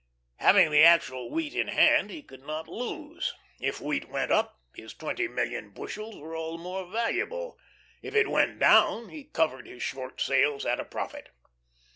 Having 0.37 0.71
the 0.71 0.81
actual 0.83 1.29
wheat 1.29 1.53
in 1.53 1.67
hand 1.67 2.09
he 2.09 2.23
could 2.23 2.43
not 2.43 2.67
lose. 2.67 3.35
If 3.59 3.79
wheat 3.79 4.09
went 4.09 4.31
up, 4.31 4.59
his 4.73 4.95
twenty 4.95 5.27
million 5.27 5.69
bushels 5.69 6.17
were 6.17 6.35
all 6.35 6.57
the 6.57 6.63
more 6.63 6.87
valuable; 6.91 7.59
if 8.01 8.15
it 8.15 8.27
went 8.27 8.57
down, 8.57 9.09
he 9.09 9.25
covered 9.25 9.67
his 9.67 9.83
short 9.83 10.19
sales 10.19 10.65
at 10.65 10.79
a 10.79 10.85
profit. 10.85 11.29